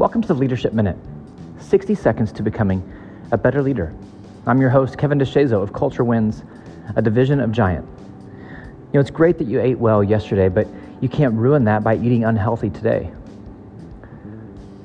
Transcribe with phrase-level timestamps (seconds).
[0.00, 0.96] Welcome to the Leadership Minute
[1.58, 2.82] 60 seconds to becoming
[3.32, 3.94] a better leader.
[4.46, 6.42] I'm your host, Kevin DeShazo of Culture Wins,
[6.96, 7.86] a division of Giant.
[7.86, 10.66] You know, it's great that you ate well yesterday, but
[11.02, 13.12] you can't ruin that by eating unhealthy today.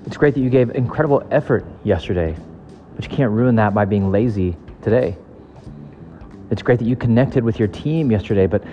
[0.06, 2.36] It's great that you gave incredible effort yesterday,
[2.96, 5.16] but you can't ruin that by being lazy today.
[6.52, 8.66] It's great that you connected with your team yesterday, but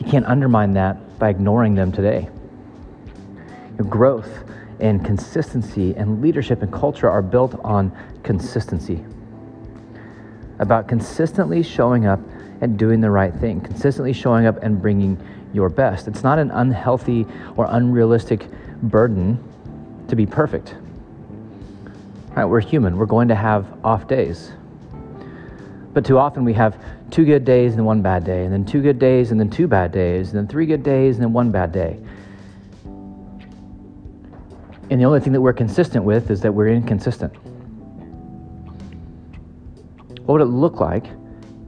[0.00, 2.28] you can't undermine that by ignoring them today.
[3.78, 4.28] Your growth
[4.80, 9.04] and consistency and leadership and culture are built on consistency.
[10.58, 12.20] About consistently showing up
[12.60, 15.18] and doing the right thing, consistently showing up and bringing
[15.52, 16.06] your best.
[16.06, 18.46] It's not an unhealthy or unrealistic
[18.82, 19.38] burden
[20.08, 20.74] to be perfect.
[22.36, 22.96] Right, we're human.
[22.96, 24.52] We're going to have off days.
[25.92, 28.80] But too often we have two good days and one bad day, and then two
[28.80, 31.50] good days and then two bad days, and then three good days and then one
[31.50, 31.98] bad day.
[34.90, 37.32] And the only thing that we're consistent with is that we're inconsistent.
[40.26, 41.06] What would it look like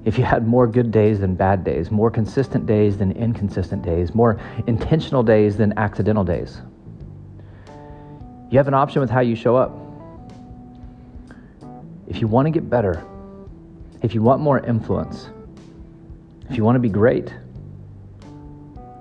[0.05, 4.13] if you had more good days than bad days, more consistent days than inconsistent days,
[4.13, 6.61] more intentional days than accidental days?
[8.51, 9.79] You have an option with how you show up.
[12.09, 13.05] If you want to get better,
[14.03, 15.31] if you want more influence,
[16.51, 17.33] if you want to be great,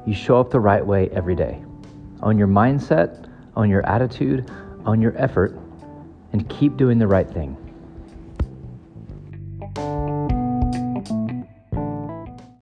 [0.06, 1.62] you show up the right way every day.
[2.22, 4.50] Own your mindset, own your attitude,
[4.86, 5.58] on your effort,
[6.34, 7.58] and keep doing the right thing.